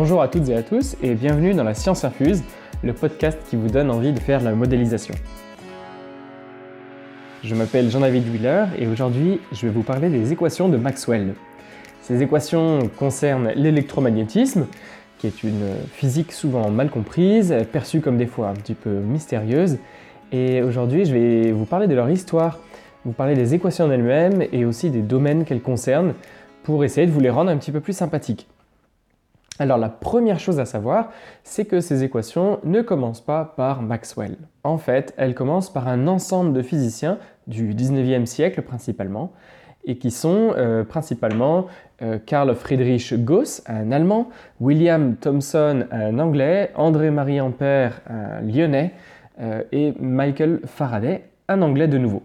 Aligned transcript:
Bonjour 0.00 0.22
à 0.22 0.28
toutes 0.28 0.48
et 0.48 0.54
à 0.54 0.62
tous 0.62 0.96
et 1.02 1.16
bienvenue 1.16 1.54
dans 1.54 1.64
la 1.64 1.74
Science 1.74 2.04
Infuse, 2.04 2.44
le 2.84 2.92
podcast 2.92 3.36
qui 3.50 3.56
vous 3.56 3.66
donne 3.66 3.90
envie 3.90 4.12
de 4.12 4.20
faire 4.20 4.40
la 4.40 4.52
modélisation. 4.52 5.12
Je 7.42 7.52
m'appelle 7.56 7.90
Jean-David 7.90 8.28
Wheeler 8.30 8.66
et 8.78 8.86
aujourd'hui 8.86 9.40
je 9.50 9.66
vais 9.66 9.72
vous 9.72 9.82
parler 9.82 10.08
des 10.08 10.32
équations 10.32 10.68
de 10.68 10.76
Maxwell. 10.76 11.34
Ces 12.02 12.22
équations 12.22 12.88
concernent 12.96 13.50
l'électromagnétisme, 13.56 14.68
qui 15.18 15.26
est 15.26 15.42
une 15.42 15.66
physique 15.90 16.30
souvent 16.30 16.70
mal 16.70 16.90
comprise, 16.90 17.52
perçue 17.72 18.00
comme 18.00 18.18
des 18.18 18.26
fois 18.26 18.50
un 18.50 18.54
petit 18.54 18.74
peu 18.74 19.00
mystérieuse. 19.00 19.78
Et 20.30 20.62
aujourd'hui 20.62 21.06
je 21.06 21.12
vais 21.12 21.50
vous 21.50 21.64
parler 21.64 21.88
de 21.88 21.96
leur 21.96 22.08
histoire, 22.08 22.60
vous 23.04 23.10
parler 23.10 23.34
des 23.34 23.52
équations 23.54 23.86
en 23.86 23.90
elles-mêmes 23.90 24.44
et 24.52 24.64
aussi 24.64 24.90
des 24.90 25.02
domaines 25.02 25.44
qu'elles 25.44 25.60
concernent 25.60 26.14
pour 26.62 26.84
essayer 26.84 27.08
de 27.08 27.10
vous 27.10 27.18
les 27.18 27.30
rendre 27.30 27.50
un 27.50 27.56
petit 27.56 27.72
peu 27.72 27.80
plus 27.80 27.94
sympathiques. 27.94 28.46
Alors 29.58 29.78
la 29.78 29.88
première 29.88 30.38
chose 30.38 30.60
à 30.60 30.64
savoir, 30.64 31.10
c'est 31.42 31.64
que 31.64 31.80
ces 31.80 32.04
équations 32.04 32.60
ne 32.62 32.80
commencent 32.80 33.24
pas 33.24 33.44
par 33.56 33.82
Maxwell. 33.82 34.36
En 34.62 34.78
fait, 34.78 35.14
elles 35.16 35.34
commencent 35.34 35.72
par 35.72 35.88
un 35.88 36.06
ensemble 36.06 36.52
de 36.52 36.62
physiciens 36.62 37.18
du 37.48 37.74
19e 37.74 38.26
siècle 38.26 38.62
principalement, 38.62 39.32
et 39.84 39.96
qui 39.96 40.10
sont 40.10 40.52
euh, 40.56 40.84
principalement 40.84 41.66
euh, 42.02 42.18
Carl 42.24 42.54
Friedrich 42.54 43.14
Gauss, 43.24 43.62
un 43.66 43.90
Allemand, 43.90 44.28
William 44.60 45.16
Thomson, 45.16 45.86
un 45.90 46.18
Anglais, 46.18 46.70
André-Marie 46.76 47.40
Ampère, 47.40 48.00
un 48.08 48.42
Lyonnais, 48.42 48.92
euh, 49.40 49.62
et 49.72 49.94
Michael 49.98 50.60
Faraday, 50.66 51.24
un 51.48 51.62
Anglais 51.62 51.88
de 51.88 51.98
nouveau. 51.98 52.22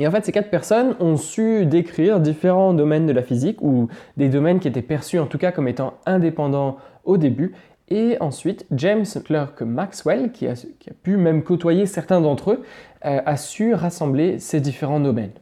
Et 0.00 0.06
en 0.06 0.10
fait, 0.10 0.24
ces 0.24 0.32
quatre 0.32 0.48
personnes 0.48 0.96
ont 0.98 1.18
su 1.18 1.66
décrire 1.66 2.20
différents 2.20 2.72
domaines 2.72 3.04
de 3.04 3.12
la 3.12 3.22
physique, 3.22 3.60
ou 3.60 3.88
des 4.16 4.30
domaines 4.30 4.58
qui 4.58 4.66
étaient 4.66 4.80
perçus 4.80 5.18
en 5.18 5.26
tout 5.26 5.36
cas 5.36 5.52
comme 5.52 5.68
étant 5.68 5.92
indépendants 6.06 6.78
au 7.04 7.18
début. 7.18 7.52
Et 7.90 8.16
ensuite, 8.20 8.64
James 8.72 9.04
Clerk 9.24 9.60
Maxwell, 9.60 10.32
qui 10.32 10.46
a, 10.46 10.54
pu 11.02 11.18
même 11.18 11.42
côtoyer 11.42 11.84
certains 11.84 12.22
d'entre 12.22 12.52
eux, 12.52 12.64
euh, 13.04 13.20
a 13.26 13.36
su 13.36 13.74
rassembler 13.74 14.38
ces 14.38 14.60
différents 14.60 15.00
domaines. 15.00 15.32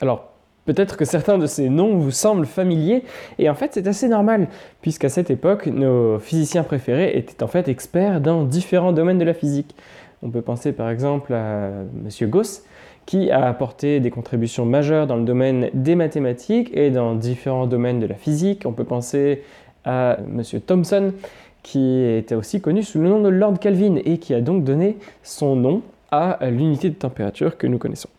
Alors, 0.00 0.30
peut-être 0.64 0.96
que 0.96 1.04
certains 1.04 1.38
de 1.38 1.46
ces 1.46 1.68
noms 1.68 1.96
vous 1.96 2.12
semblent 2.12 2.46
familiers, 2.46 3.02
et 3.40 3.50
en 3.50 3.54
fait 3.56 3.70
c'est 3.74 3.88
assez 3.88 4.08
normal, 4.08 4.46
puisqu'à 4.82 5.08
cette 5.08 5.30
époque, 5.30 5.66
nos 5.66 6.20
physiciens 6.20 6.62
préférés 6.62 7.16
étaient 7.16 7.42
en 7.42 7.48
fait 7.48 7.66
experts 7.66 8.20
dans 8.20 8.44
différents 8.44 8.92
domaines 8.92 9.18
de 9.18 9.24
la 9.24 9.34
physique. 9.34 9.74
On 10.22 10.30
peut 10.30 10.42
penser 10.42 10.72
par 10.72 10.90
exemple 10.90 11.32
à 11.32 11.68
M. 11.68 12.28
Gauss, 12.28 12.62
qui 13.08 13.30
a 13.30 13.46
apporté 13.46 14.00
des 14.00 14.10
contributions 14.10 14.66
majeures 14.66 15.06
dans 15.06 15.16
le 15.16 15.24
domaine 15.24 15.70
des 15.72 15.94
mathématiques 15.94 16.68
et 16.76 16.90
dans 16.90 17.14
différents 17.14 17.66
domaines 17.66 18.00
de 18.00 18.06
la 18.06 18.16
physique. 18.16 18.64
On 18.66 18.72
peut 18.72 18.84
penser 18.84 19.44
à 19.86 20.18
M. 20.18 20.42
Thomson, 20.60 21.14
qui 21.62 22.02
était 22.02 22.34
aussi 22.34 22.60
connu 22.60 22.82
sous 22.82 22.98
le 22.98 23.08
nom 23.08 23.22
de 23.22 23.30
Lord 23.30 23.60
Kelvin 23.60 23.96
et 24.04 24.18
qui 24.18 24.34
a 24.34 24.42
donc 24.42 24.62
donné 24.62 24.98
son 25.22 25.56
nom 25.56 25.80
à 26.10 26.38
l'unité 26.50 26.90
de 26.90 26.96
température 26.96 27.56
que 27.56 27.66
nous 27.66 27.78
connaissons. 27.78 28.10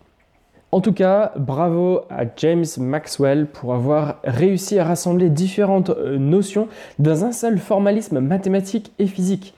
En 0.72 0.81
tout 0.81 0.94
cas, 0.94 1.34
bravo 1.38 2.02
à 2.09 2.24
James 2.38 2.66
Maxwell 2.80 3.46
pour 3.46 3.76
avoir 3.76 4.16
réussi 4.24 4.80
à 4.80 4.86
rassembler 4.86 5.30
différentes 5.30 5.92
euh, 5.92 6.18
notions 6.18 6.68
dans 6.98 7.26
un 7.26 7.31
seul 7.31 7.59
formalisme 7.59 8.22
mathématique 8.22 8.92
et 8.98 9.06
physique. 9.06 9.53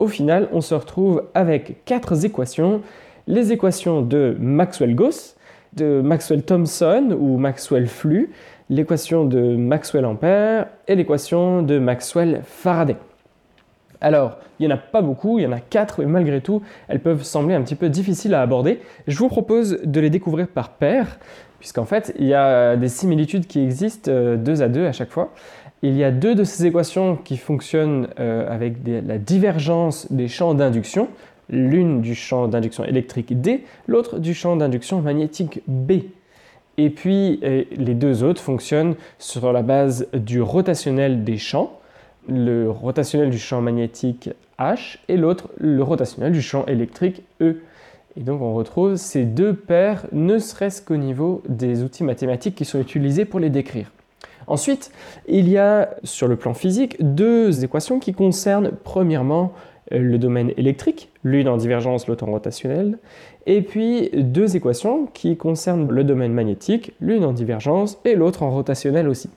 Au 0.00 0.08
final, 0.08 0.48
on 0.50 0.60
se 0.60 0.74
retrouve 0.74 1.22
avec 1.34 1.84
quatre 1.84 2.24
équations 2.24 2.80
les 3.26 3.52
équations 3.52 4.02
de 4.02 4.36
Maxwell-Gauss, 4.38 5.36
de 5.74 6.00
Maxwell-Thomson 6.02 7.16
ou 7.18 7.38
Maxwell-Flux, 7.38 8.30
l'équation 8.68 9.24
de 9.24 9.56
Maxwell-Ampère 9.56 10.66
et 10.88 10.94
l'équation 10.94 11.62
de 11.62 11.78
Maxwell-Faraday. 11.78 12.96
Alors, 14.00 14.38
il 14.58 14.66
n'y 14.66 14.72
en 14.72 14.74
a 14.74 14.78
pas 14.78 15.00
beaucoup, 15.00 15.38
il 15.38 15.42
y 15.42 15.46
en 15.46 15.52
a 15.52 15.60
quatre, 15.60 16.00
mais 16.00 16.06
malgré 16.06 16.40
tout, 16.40 16.60
elles 16.88 16.98
peuvent 16.98 17.22
sembler 17.22 17.54
un 17.54 17.62
petit 17.62 17.76
peu 17.76 17.88
difficiles 17.88 18.34
à 18.34 18.42
aborder. 18.42 18.80
Je 19.06 19.16
vous 19.16 19.28
propose 19.28 19.78
de 19.84 20.00
les 20.00 20.10
découvrir 20.10 20.48
par 20.48 20.70
paire, 20.70 21.18
puisqu'en 21.60 21.84
fait, 21.84 22.12
il 22.18 22.26
y 22.26 22.34
a 22.34 22.74
des 22.76 22.88
similitudes 22.88 23.46
qui 23.46 23.60
existent 23.60 24.10
euh, 24.10 24.36
deux 24.36 24.60
à 24.62 24.68
deux 24.68 24.86
à 24.86 24.92
chaque 24.92 25.10
fois. 25.10 25.32
Il 25.82 25.96
y 25.96 26.02
a 26.02 26.10
deux 26.10 26.34
de 26.34 26.42
ces 26.42 26.66
équations 26.66 27.16
qui 27.16 27.36
fonctionnent 27.36 28.08
euh, 28.18 28.52
avec 28.52 28.76
la 28.86 29.18
divergence 29.18 30.10
des 30.10 30.26
champs 30.26 30.54
d'induction, 30.54 31.08
l'une 31.52 32.00
du 32.00 32.16
champ 32.16 32.48
d'induction 32.48 32.84
électrique 32.84 33.40
D, 33.40 33.64
l'autre 33.86 34.18
du 34.18 34.34
champ 34.34 34.56
d'induction 34.56 35.00
magnétique 35.00 35.60
B. 35.68 35.92
Et 36.78 36.90
puis 36.90 37.38
euh, 37.44 37.64
les 37.76 37.94
deux 37.94 38.24
autres 38.24 38.40
fonctionnent 38.40 38.96
sur 39.18 39.52
la 39.52 39.62
base 39.62 40.08
du 40.14 40.40
rotationnel 40.40 41.22
des 41.22 41.36
champs, 41.36 41.78
le 42.28 42.70
rotationnel 42.70 43.30
du 43.30 43.38
champ 43.38 43.60
magnétique 43.60 44.30
H 44.58 44.98
et 45.08 45.16
l'autre 45.16 45.50
le 45.58 45.82
rotationnel 45.82 46.32
du 46.32 46.40
champ 46.40 46.64
électrique 46.66 47.22
E. 47.40 47.60
Et 48.16 48.20
donc 48.20 48.40
on 48.40 48.54
retrouve 48.54 48.96
ces 48.96 49.24
deux 49.24 49.54
paires, 49.54 50.06
ne 50.12 50.38
serait-ce 50.38 50.80
qu'au 50.80 50.96
niveau 50.96 51.42
des 51.48 51.82
outils 51.82 52.04
mathématiques 52.04 52.54
qui 52.54 52.64
sont 52.64 52.80
utilisés 52.80 53.26
pour 53.26 53.40
les 53.40 53.50
décrire. 53.50 53.90
Ensuite, 54.46 54.90
il 55.28 55.48
y 55.48 55.56
a 55.56 55.90
sur 56.04 56.28
le 56.28 56.36
plan 56.36 56.52
physique 56.52 56.96
deux 57.00 57.64
équations 57.64 58.00
qui 58.00 58.12
concernent 58.12 58.72
premièrement 58.82 59.52
le 59.90 60.16
domaine 60.18 60.52
électrique, 60.56 61.10
l'une 61.24 61.48
en 61.48 61.56
divergence, 61.56 62.06
l'autre 62.06 62.24
en 62.24 62.32
rotationnel, 62.32 62.98
et 63.46 63.62
puis 63.62 64.10
deux 64.12 64.56
équations 64.56 65.06
qui 65.12 65.36
concernent 65.36 65.90
le 65.90 66.04
domaine 66.04 66.32
magnétique, 66.32 66.92
l'une 67.00 67.24
en 67.24 67.32
divergence 67.32 67.98
et 68.04 68.14
l'autre 68.14 68.42
en 68.42 68.50
rotationnel 68.50 69.08
aussi. 69.08 69.28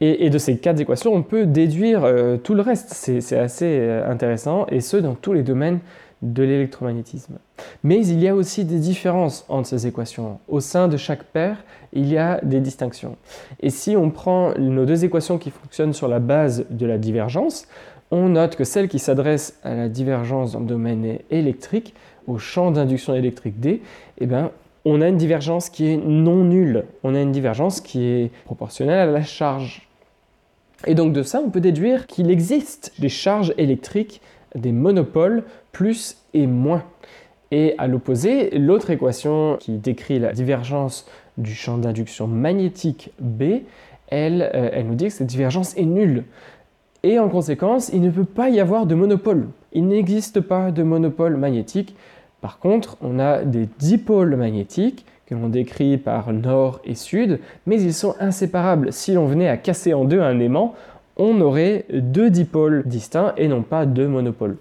Et, 0.00 0.28
de 0.28 0.38
ces 0.38 0.58
quatre 0.58 0.80
équations, 0.80 1.14
on 1.14 1.22
peut 1.22 1.46
déduire 1.46 2.04
euh, 2.04 2.36
tout 2.36 2.54
le 2.54 2.62
reste. 2.62 2.92
C'est 2.92 3.38
assez 3.38 3.78
euh, 3.78 4.10
intéressant, 4.10 4.66
et 4.68 4.80
ce, 4.80 4.96
dans 4.96 5.14
tous 5.14 5.32
les 5.32 5.42
domaines 5.42 5.78
de 6.20 6.42
l'électromagnétisme. 6.42 7.38
Mais 7.84 8.04
il 8.04 8.20
y 8.20 8.28
a 8.28 8.34
aussi 8.34 8.64
des 8.64 8.78
différences 8.78 9.44
entre 9.48 9.68
ces 9.68 9.86
équations. 9.86 10.40
Au 10.48 10.60
sein 10.60 10.88
de 10.88 10.96
chaque 10.96 11.22
paire, 11.24 11.58
il 11.92 12.08
y 12.08 12.18
a 12.18 12.40
des 12.42 12.60
distinctions. 12.60 13.16
Et 13.60 13.70
si 13.70 13.96
on 13.96 14.10
prend 14.10 14.52
nos 14.58 14.84
deux 14.84 15.04
équations 15.04 15.38
qui 15.38 15.50
fonctionnent 15.50 15.92
sur 15.92 16.08
la 16.08 16.18
base 16.18 16.66
de 16.70 16.86
la 16.86 16.98
divergence, 16.98 17.68
on 18.14 18.28
note 18.28 18.54
que 18.54 18.64
celle 18.64 18.88
qui 18.88 19.00
s'adresse 19.00 19.58
à 19.64 19.74
la 19.74 19.88
divergence 19.88 20.52
dans 20.52 20.60
le 20.60 20.66
domaine 20.66 21.18
électrique, 21.30 21.94
au 22.26 22.38
champ 22.38 22.70
d'induction 22.70 23.14
électrique 23.14 23.58
D, 23.58 23.82
eh 24.18 24.26
ben, 24.26 24.50
on 24.84 25.00
a 25.00 25.08
une 25.08 25.16
divergence 25.16 25.68
qui 25.68 25.88
est 25.88 25.96
non 25.96 26.44
nulle. 26.44 26.84
On 27.02 27.14
a 27.14 27.20
une 27.20 27.32
divergence 27.32 27.80
qui 27.80 28.04
est 28.04 28.30
proportionnelle 28.44 29.08
à 29.08 29.12
la 29.12 29.22
charge. 29.22 29.88
Et 30.86 30.94
donc 30.94 31.12
de 31.12 31.22
ça, 31.22 31.42
on 31.44 31.50
peut 31.50 31.60
déduire 31.60 32.06
qu'il 32.06 32.30
existe 32.30 32.92
des 32.98 33.08
charges 33.08 33.52
électriques, 33.58 34.20
des 34.54 34.72
monopoles, 34.72 35.42
plus 35.72 36.18
et 36.34 36.46
moins. 36.46 36.84
Et 37.50 37.74
à 37.78 37.88
l'opposé, 37.88 38.50
l'autre 38.50 38.90
équation 38.90 39.56
qui 39.58 39.72
décrit 39.72 40.20
la 40.20 40.32
divergence 40.32 41.06
du 41.36 41.54
champ 41.54 41.78
d'induction 41.78 42.28
magnétique 42.28 43.10
B, 43.18 43.62
elle, 44.08 44.50
euh, 44.54 44.70
elle 44.72 44.86
nous 44.86 44.94
dit 44.94 45.06
que 45.06 45.12
cette 45.12 45.26
divergence 45.26 45.76
est 45.76 45.84
nulle. 45.84 46.24
Et 47.04 47.18
en 47.18 47.28
conséquence, 47.28 47.90
il 47.92 48.00
ne 48.00 48.10
peut 48.10 48.24
pas 48.24 48.48
y 48.48 48.60
avoir 48.60 48.86
de 48.86 48.94
monopole. 48.94 49.48
Il 49.74 49.86
n'existe 49.86 50.40
pas 50.40 50.70
de 50.70 50.82
monopole 50.82 51.36
magnétique. 51.36 51.94
Par 52.40 52.58
contre, 52.58 52.96
on 53.02 53.18
a 53.18 53.44
des 53.44 53.68
dipôles 53.78 54.34
magnétiques 54.36 55.04
que 55.26 55.34
l'on 55.34 55.50
décrit 55.50 55.98
par 55.98 56.32
nord 56.32 56.80
et 56.82 56.94
sud, 56.94 57.40
mais 57.66 57.78
ils 57.78 57.92
sont 57.92 58.14
inséparables. 58.20 58.90
Si 58.90 59.12
l'on 59.12 59.26
venait 59.26 59.50
à 59.50 59.58
casser 59.58 59.92
en 59.92 60.06
deux 60.06 60.22
un 60.22 60.40
aimant, 60.40 60.74
on 61.18 61.42
aurait 61.42 61.84
deux 61.92 62.30
dipôles 62.30 62.84
distincts 62.86 63.34
et 63.36 63.48
non 63.48 63.60
pas 63.60 63.84
deux 63.84 64.08
monopoles. 64.08 64.56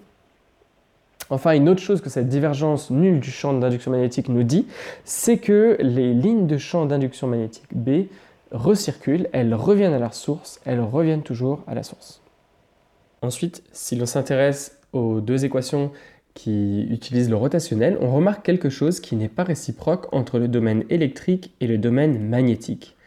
Enfin, 1.29 1.53
une 1.53 1.69
autre 1.69 1.81
chose 1.81 2.01
que 2.01 2.09
cette 2.09 2.27
divergence 2.27 2.91
nulle 2.91 3.21
du 3.21 3.31
champ 3.31 3.53
d'induction 3.53 3.91
magnétique 3.91 4.27
nous 4.27 4.43
dit, 4.43 4.67
c'est 5.05 5.37
que 5.37 5.77
les 5.79 6.13
lignes 6.13 6.45
de 6.45 6.57
champ 6.57 6.85
d'induction 6.85 7.27
magnétique 7.27 7.73
B 7.73 8.07
recirculent, 8.51 9.29
elles 9.31 9.55
reviennent 9.55 9.93
à 9.93 9.99
leur 9.99 10.13
source, 10.13 10.59
elles 10.65 10.81
reviennent 10.81 11.23
toujours 11.23 11.61
à 11.67 11.73
la 11.73 11.83
source. 11.83 12.19
Ensuite, 13.23 13.63
si 13.71 13.95
l'on 13.95 14.05
s'intéresse 14.05 14.81
aux 14.91 15.21
deux 15.21 15.45
équations 15.45 15.93
qui 16.33 16.81
utilisent 16.89 17.29
le 17.29 17.37
rotationnel, 17.37 17.97
on 18.01 18.13
remarque 18.13 18.45
quelque 18.45 18.69
chose 18.69 18.99
qui 18.99 19.15
n'est 19.15 19.29
pas 19.29 19.45
réciproque 19.45 20.13
entre 20.13 20.39
le 20.39 20.49
domaine 20.49 20.83
électrique 20.89 21.53
et 21.61 21.67
le 21.67 21.77
domaine 21.77 22.19
magnétique. 22.19 22.97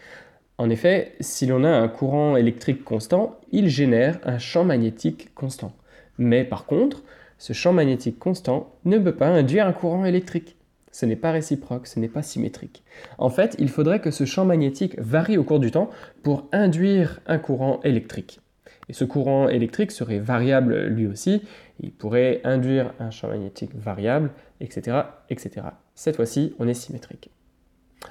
En 0.57 0.71
effet, 0.71 1.13
si 1.21 1.45
l'on 1.45 1.65
a 1.65 1.69
un 1.69 1.89
courant 1.89 2.35
électrique 2.39 2.83
constant, 2.83 3.39
il 3.53 3.69
génère 3.69 4.19
un 4.25 4.39
champ 4.39 4.65
magnétique 4.65 5.35
constant. 5.35 5.73
Mais 6.17 6.45
par 6.45 6.65
contre, 6.65 7.03
ce 7.37 7.53
champ 7.53 7.75
magnétique 7.75 8.19
constant 8.19 8.73
ne 8.87 8.99
peut 8.99 9.17
pas 9.17 9.29
induire 9.29 9.67
un 9.67 9.75
courant 9.75 10.07
électrique. 10.07 10.57
Ce 10.93 11.05
n'est 11.05 11.15
pas 11.15 11.31
réciproque, 11.31 11.87
ce 11.87 12.01
n'est 12.01 12.09
pas 12.09 12.23
symétrique. 12.23 12.85
En 13.19 13.29
fait, 13.29 13.55
il 13.59 13.69
faudrait 13.69 14.01
que 14.01 14.11
ce 14.11 14.25
champ 14.25 14.47
magnétique 14.47 14.99
varie 14.99 15.37
au 15.37 15.45
cours 15.45 15.61
du 15.61 15.71
temps 15.71 15.91
pour 16.23 16.49
induire 16.53 17.21
un 17.27 17.37
courant 17.37 17.81
électrique. 17.85 18.41
Et 18.89 18.93
ce 18.93 19.05
courant 19.05 19.49
électrique 19.49 19.91
serait 19.91 20.19
variable 20.19 20.87
lui 20.87 21.07
aussi, 21.07 21.43
il 21.81 21.93
pourrait 21.93 22.41
induire 22.45 22.93
un 23.01 23.11
champ 23.11 23.29
magnétique 23.29 23.75
variable, 23.75 24.31
etc. 24.61 24.99
etc. 25.29 25.67
Cette 25.95 26.17
fois-ci, 26.17 26.55
on 26.59 26.69
est 26.69 26.75
symétrique. 26.75 27.31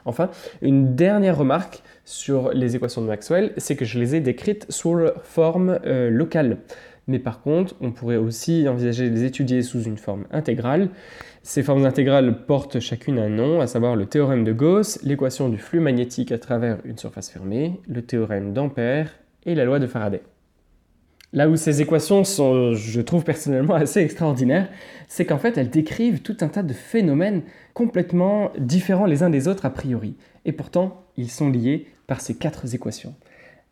Enfin, 0.04 0.30
une 0.62 0.95
dernière 0.95 1.38
remarque 1.38 1.81
sur 2.04 2.51
les 2.51 2.75
équations 2.75 3.01
de 3.01 3.07
Maxwell, 3.07 3.54
c'est 3.57 3.75
que 3.75 3.86
je 3.86 4.00
les 4.00 4.16
ai 4.16 4.19
décrites 4.19 4.66
sous 4.69 5.00
forme 5.24 5.80
euh, 5.86 6.10
locale. 6.10 6.57
Mais 7.07 7.19
par 7.19 7.42
contre, 7.42 7.75
on 7.81 7.92
pourrait 7.92 8.18
aussi 8.18 8.68
envisager 8.68 9.10
de 9.10 9.16
les 9.16 9.24
étudier 9.25 9.62
sous 9.62 9.83
une 9.83 9.98
forme 9.98 10.25
intégrale. 10.31 10.89
Ces 11.44 11.62
formes 11.62 11.86
intégrales 11.86 12.45
portent 12.45 12.80
chacune 12.80 13.19
un 13.19 13.30
nom, 13.30 13.62
à 13.62 13.68
savoir 13.68 13.95
le 13.95 14.07
théorème 14.07 14.44
de 14.44 14.51
Gauss, 14.51 15.00
l'équation 15.04 15.48
du 15.50 15.60
flux 15.60 15.80
magnétique 15.80 16.31
à 16.31 16.39
travers 16.39 16.80
une 16.83 16.98
surface 16.98 17.30
fermée, 17.30 17.80
le 17.88 18.01
théorème 18.01 18.54
d'Ampère 18.54 19.12
et 19.45 19.54
la 19.54 19.66
loi 19.66 19.77
de 19.77 19.86
Faraday. 19.86 20.24
Là 21.35 21.49
où 21.49 21.57
ces 21.57 21.81
équations 21.81 22.23
sont, 22.23 22.73
je 22.75 23.01
trouve 23.01 23.25
personnellement, 23.25 23.75
assez 23.75 23.99
extraordinaires, 23.99 24.69
c'est 25.09 25.25
qu'en 25.25 25.37
fait, 25.37 25.57
elles 25.57 25.69
décrivent 25.69 26.21
tout 26.21 26.37
un 26.39 26.47
tas 26.47 26.63
de 26.63 26.71
phénomènes 26.71 27.41
complètement 27.73 28.51
différents 28.57 29.05
les 29.05 29.21
uns 29.21 29.29
des 29.29 29.49
autres 29.49 29.65
a 29.65 29.69
priori. 29.69 30.15
Et 30.45 30.53
pourtant, 30.53 31.03
ils 31.17 31.29
sont 31.29 31.49
liés 31.49 31.87
par 32.07 32.21
ces 32.21 32.35
quatre 32.35 32.73
équations. 32.73 33.13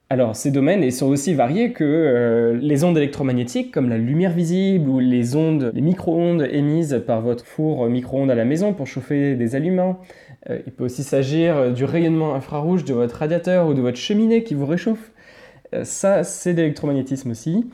Alors, 0.10 0.36
ces 0.36 0.52
domaines 0.52 0.92
sont 0.92 1.08
aussi 1.08 1.34
variés 1.34 1.72
que 1.72 1.86
euh, 1.86 2.60
les 2.62 2.84
ondes 2.84 2.98
électromagnétiques, 2.98 3.72
comme 3.72 3.88
la 3.88 3.98
lumière 3.98 4.34
visible 4.34 4.90
ou 4.90 5.00
les 5.00 5.38
ondes, 5.38 5.72
les 5.74 5.82
micro-ondes 5.82 6.46
émises 6.52 7.02
par 7.08 7.22
votre 7.22 7.46
four 7.46 7.88
micro-ondes 7.88 8.30
à 8.30 8.36
la 8.36 8.44
maison 8.44 8.74
pour 8.74 8.88
chauffer 8.88 9.36
des 9.36 9.56
aliments. 9.56 10.02
Euh, 10.50 10.60
il 10.68 10.74
peut 10.74 10.84
aussi 10.84 11.04
s'agir 11.04 11.72
du 11.72 11.86
rayonnement 11.86 12.36
infrarouge 12.36 12.84
de 12.84 12.94
votre 12.94 13.16
radiateur 13.16 13.70
ou 13.70 13.74
de 13.74 13.80
votre 13.80 13.98
cheminée 13.98 14.44
qui 14.44 14.54
vous 14.54 14.66
réchauffe. 14.66 15.13
Euh, 15.74 15.84
ça, 15.84 16.24
c'est 16.24 16.54
d'électromagnétisme 16.54 17.32
aussi. 17.32 17.70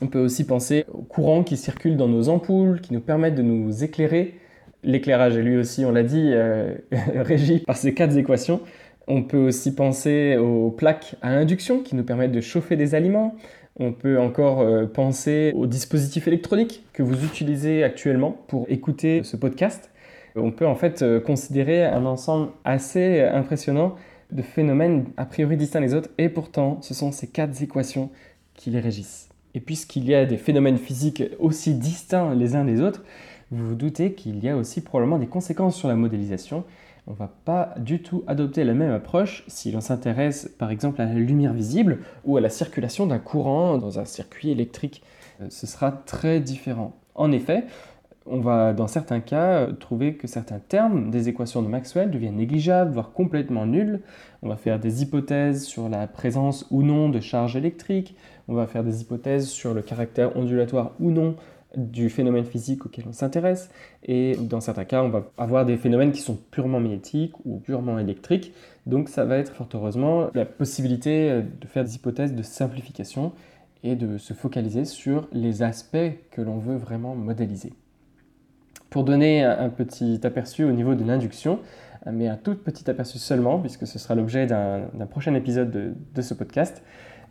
On 0.00 0.06
peut 0.06 0.20
aussi 0.20 0.44
penser 0.44 0.84
aux 0.92 1.02
courants 1.02 1.44
qui 1.44 1.56
circulent 1.56 1.96
dans 1.96 2.08
nos 2.08 2.28
ampoules, 2.28 2.80
qui 2.80 2.94
nous 2.94 3.00
permettent 3.00 3.34
de 3.34 3.42
nous 3.42 3.84
éclairer. 3.84 4.34
L'éclairage 4.82 5.36
est 5.36 5.42
lui 5.42 5.58
aussi, 5.58 5.84
on 5.84 5.92
l'a 5.92 6.02
dit, 6.02 6.32
régi 7.14 7.58
par 7.58 7.76
ces 7.76 7.92
quatre 7.92 8.16
équations. 8.16 8.60
On 9.06 9.22
peut 9.22 9.38
aussi 9.38 9.74
penser 9.74 10.36
aux 10.36 10.70
plaques 10.70 11.16
à 11.20 11.30
induction 11.30 11.80
qui 11.80 11.96
nous 11.96 12.04
permettent 12.04 12.32
de 12.32 12.40
chauffer 12.40 12.76
des 12.76 12.94
aliments. 12.94 13.34
On 13.78 13.92
peut 13.92 14.20
encore 14.20 14.60
euh, 14.60 14.86
penser 14.86 15.52
aux 15.56 15.66
dispositifs 15.66 16.28
électroniques 16.28 16.84
que 16.92 17.02
vous 17.02 17.24
utilisez 17.24 17.82
actuellement 17.82 18.36
pour 18.46 18.66
écouter 18.68 19.22
ce 19.24 19.36
podcast. 19.36 19.90
On 20.36 20.52
peut 20.52 20.66
en 20.66 20.74
fait 20.74 21.02
euh, 21.02 21.18
considérer 21.18 21.84
un 21.84 22.04
ensemble 22.04 22.50
assez 22.64 23.20
impressionnant 23.22 23.96
de 24.32 24.42
phénomènes 24.42 25.06
a 25.16 25.24
priori 25.24 25.56
distincts 25.56 25.80
les 25.80 25.94
autres 25.94 26.10
et 26.18 26.28
pourtant 26.28 26.78
ce 26.82 26.94
sont 26.94 27.12
ces 27.12 27.26
quatre 27.26 27.62
équations 27.62 28.10
qui 28.54 28.70
les 28.70 28.80
régissent. 28.80 29.28
Et 29.54 29.60
puisqu'il 29.60 30.04
y 30.04 30.14
a 30.14 30.26
des 30.26 30.36
phénomènes 30.36 30.78
physiques 30.78 31.24
aussi 31.38 31.74
distincts 31.74 32.34
les 32.34 32.54
uns 32.54 32.64
des 32.64 32.80
autres, 32.80 33.02
vous 33.50 33.68
vous 33.68 33.74
doutez 33.74 34.12
qu'il 34.12 34.42
y 34.42 34.48
a 34.48 34.56
aussi 34.56 34.80
probablement 34.80 35.18
des 35.18 35.26
conséquences 35.26 35.76
sur 35.76 35.88
la 35.88 35.96
modélisation 35.96 36.64
on 37.06 37.12
ne 37.12 37.16
va 37.16 37.30
pas 37.44 37.74
du 37.78 38.02
tout 38.02 38.22
adopter 38.26 38.62
la 38.64 38.74
même 38.74 38.92
approche 38.92 39.44
si 39.48 39.72
l'on 39.72 39.80
s'intéresse 39.80 40.48
par 40.58 40.70
exemple 40.70 41.00
à 41.00 41.06
la 41.06 41.14
lumière 41.14 41.52
visible 41.52 41.98
ou 42.24 42.36
à 42.36 42.40
la 42.40 42.50
circulation 42.50 43.06
d'un 43.06 43.18
courant 43.18 43.78
dans 43.78 43.98
un 43.98 44.04
circuit 44.04 44.50
électrique. 44.50 45.02
Euh, 45.40 45.46
ce 45.50 45.66
sera 45.66 45.90
très 45.90 46.40
différent. 46.40 46.96
En 47.14 47.32
effet, 47.32 47.64
on 48.26 48.40
va 48.40 48.72
dans 48.72 48.86
certains 48.86 49.20
cas 49.20 49.66
trouver 49.72 50.14
que 50.14 50.26
certains 50.26 50.58
termes 50.58 51.10
des 51.10 51.28
équations 51.28 51.62
de 51.62 51.68
Maxwell 51.68 52.10
deviennent 52.10 52.36
négligeables, 52.36 52.92
voire 52.92 53.12
complètement 53.12 53.66
nuls. 53.66 54.00
On 54.42 54.48
va 54.48 54.56
faire 54.56 54.78
des 54.78 55.02
hypothèses 55.02 55.64
sur 55.64 55.88
la 55.88 56.06
présence 56.06 56.66
ou 56.70 56.82
non 56.82 57.08
de 57.08 57.20
charges 57.20 57.56
électriques, 57.56 58.14
on 58.48 58.54
va 58.54 58.66
faire 58.66 58.84
des 58.84 59.02
hypothèses 59.02 59.48
sur 59.48 59.74
le 59.74 59.82
caractère 59.82 60.36
ondulatoire 60.36 60.92
ou 61.00 61.10
non 61.10 61.36
du 61.76 62.10
phénomène 62.10 62.44
physique 62.44 62.84
auquel 62.86 63.04
on 63.08 63.12
s'intéresse. 63.12 63.70
Et 64.02 64.36
dans 64.36 64.60
certains 64.60 64.84
cas, 64.84 65.02
on 65.02 65.08
va 65.08 65.30
avoir 65.38 65.64
des 65.64 65.76
phénomènes 65.76 66.12
qui 66.12 66.20
sont 66.20 66.36
purement 66.50 66.80
magnétiques 66.80 67.34
ou 67.44 67.58
purement 67.58 67.98
électriques. 67.98 68.52
Donc 68.86 69.08
ça 69.08 69.24
va 69.24 69.38
être 69.38 69.54
fort 69.54 69.68
heureusement 69.74 70.30
la 70.34 70.44
possibilité 70.44 71.42
de 71.42 71.66
faire 71.66 71.84
des 71.84 71.94
hypothèses 71.94 72.34
de 72.34 72.42
simplification 72.42 73.32
et 73.82 73.96
de 73.96 74.18
se 74.18 74.34
focaliser 74.34 74.84
sur 74.84 75.28
les 75.32 75.62
aspects 75.62 75.96
que 76.30 76.42
l'on 76.42 76.58
veut 76.58 76.76
vraiment 76.76 77.14
modéliser. 77.14 77.72
Pour 78.90 79.04
donner 79.04 79.44
un 79.44 79.68
petit 79.68 80.20
aperçu 80.24 80.64
au 80.64 80.72
niveau 80.72 80.94
de 80.94 81.04
l'induction, 81.04 81.60
mais 82.10 82.26
un 82.26 82.36
tout 82.36 82.56
petit 82.56 82.90
aperçu 82.90 83.18
seulement, 83.18 83.60
puisque 83.60 83.86
ce 83.86 83.98
sera 83.98 84.16
l'objet 84.16 84.46
d'un 84.46 85.06
prochain 85.08 85.34
épisode 85.34 85.94
de 86.12 86.22
ce 86.22 86.34
podcast, 86.34 86.82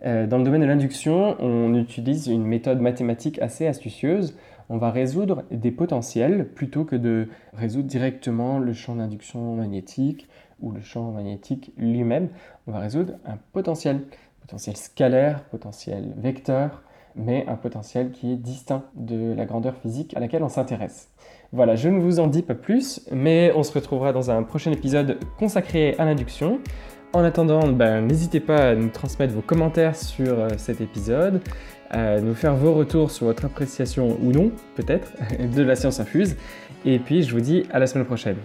euh, 0.06 0.28
dans 0.28 0.38
le 0.38 0.44
domaine 0.44 0.62
de 0.62 0.66
l'induction, 0.66 1.36
on 1.40 1.76
utilise 1.76 2.28
une 2.28 2.46
méthode 2.46 2.80
mathématique 2.80 3.40
assez 3.42 3.68
astucieuse. 3.68 4.36
On 4.70 4.78
va 4.78 4.92
résoudre 4.92 5.44
des 5.52 5.72
potentiels 5.72 6.48
plutôt 6.48 6.86
que 6.86 6.96
de 6.96 7.28
résoudre 7.54 7.88
directement 7.88 8.60
le 8.60 8.72
champ 8.74 8.96
d'induction 8.96 9.56
magnétique 9.56 10.30
ou 10.62 10.72
le 10.72 10.82
champ 10.82 11.12
magnétique 11.12 11.74
lui-même. 11.78 12.30
On 12.68 12.72
va 12.72 12.80
résoudre 12.80 13.14
un 13.26 13.38
potentiel, 13.52 14.02
potentiel 14.42 14.78
scalaire, 14.78 15.44
potentiel 15.46 16.14
vecteur, 16.18 16.84
mais 17.16 17.46
un 17.48 17.56
potentiel 17.56 18.12
qui 18.12 18.32
est 18.32 18.38
distinct 18.38 18.84
de 18.96 19.34
la 19.34 19.46
grandeur 19.46 19.76
physique 19.76 20.16
à 20.16 20.20
laquelle 20.20 20.44
on 20.44 20.50
s'intéresse. 20.50 21.10
Voilà, 21.52 21.76
je 21.76 21.90
ne 21.90 22.00
vous 22.00 22.20
en 22.20 22.28
dis 22.28 22.44
pas 22.44 22.54
plus, 22.54 23.02
mais 23.12 23.52
on 23.56 23.64
se 23.64 23.74
retrouvera 23.74 24.14
dans 24.14 24.30
un 24.30 24.44
prochain 24.44 24.72
épisode 24.72 25.18
consacré 25.40 25.96
à 25.98 26.06
l'induction. 26.06 26.60
En 27.12 27.24
attendant, 27.24 27.68
ben, 27.68 28.06
n'hésitez 28.06 28.40
pas 28.40 28.70
à 28.70 28.76
nous 28.76 28.90
transmettre 28.90 29.34
vos 29.34 29.42
commentaires 29.42 29.96
sur 29.96 30.40
euh, 30.40 30.50
cet 30.58 30.80
épisode, 30.80 31.42
à 31.90 32.22
nous 32.22 32.36
faire 32.36 32.54
vos 32.56 32.76
retours 32.76 33.10
sur 33.10 33.26
votre 33.26 33.46
appréciation 33.46 34.16
ou 34.22 34.32
non, 34.32 34.52
peut-être, 34.76 35.14
de 35.56 35.64
la 35.64 35.76
science 35.76 36.00
infuse. 36.00 36.36
Et 36.86 37.00
puis, 37.00 37.24
je 37.24 37.34
vous 37.34 37.42
dis 37.42 37.64
à 37.72 37.80
la 37.80 37.88
semaine 37.88 38.06
prochaine. 38.06 38.38